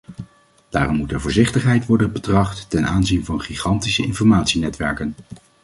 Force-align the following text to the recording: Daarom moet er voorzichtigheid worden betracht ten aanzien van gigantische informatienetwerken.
Daarom 0.69 0.95
moet 0.95 1.11
er 1.11 1.21
voorzichtigheid 1.21 1.85
worden 1.85 2.11
betracht 2.11 2.69
ten 2.69 2.87
aanzien 2.87 3.25
van 3.25 3.41
gigantische 3.41 4.03
informatienetwerken. 4.05 5.15